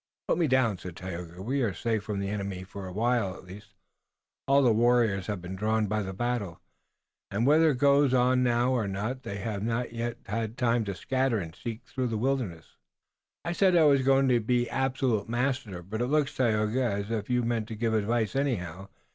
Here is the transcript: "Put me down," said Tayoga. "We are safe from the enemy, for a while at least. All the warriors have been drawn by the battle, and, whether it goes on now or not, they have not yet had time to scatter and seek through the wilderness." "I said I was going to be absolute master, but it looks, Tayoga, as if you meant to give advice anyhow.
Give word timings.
"Put 0.27 0.39
me 0.39 0.47
down," 0.47 0.79
said 0.79 0.95
Tayoga. 0.95 1.43
"We 1.43 1.61
are 1.61 1.75
safe 1.75 2.01
from 2.01 2.19
the 2.19 2.29
enemy, 2.29 2.63
for 2.63 2.87
a 2.87 2.91
while 2.91 3.35
at 3.35 3.43
least. 3.43 3.75
All 4.47 4.63
the 4.63 4.73
warriors 4.73 5.27
have 5.27 5.43
been 5.43 5.55
drawn 5.55 5.85
by 5.85 6.01
the 6.01 6.11
battle, 6.11 6.59
and, 7.29 7.45
whether 7.45 7.69
it 7.69 7.77
goes 7.77 8.11
on 8.11 8.41
now 8.41 8.71
or 8.71 8.87
not, 8.87 9.21
they 9.21 9.37
have 9.37 9.61
not 9.61 9.93
yet 9.93 10.17
had 10.25 10.57
time 10.57 10.85
to 10.85 10.95
scatter 10.95 11.37
and 11.37 11.55
seek 11.55 11.83
through 11.85 12.07
the 12.07 12.17
wilderness." 12.17 12.77
"I 13.45 13.51
said 13.51 13.75
I 13.75 13.83
was 13.83 14.01
going 14.01 14.27
to 14.29 14.39
be 14.39 14.67
absolute 14.71 15.29
master, 15.29 15.83
but 15.83 16.01
it 16.01 16.07
looks, 16.07 16.33
Tayoga, 16.35 16.81
as 16.83 17.11
if 17.11 17.29
you 17.29 17.43
meant 17.43 17.67
to 17.67 17.75
give 17.75 17.93
advice 17.93 18.35
anyhow. 18.35 18.87